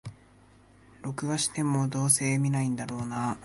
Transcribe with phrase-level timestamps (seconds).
[1.03, 3.37] 録画しても、どうせ観ないんだろうなあ